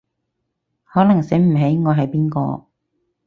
[0.85, 2.65] 可能醒唔起我係邊個